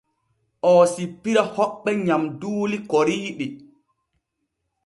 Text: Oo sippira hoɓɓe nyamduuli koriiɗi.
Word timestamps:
Oo 0.69 0.83
sippira 0.93 1.41
hoɓɓe 1.55 1.89
nyamduuli 2.05 2.77
koriiɗi. 2.89 3.45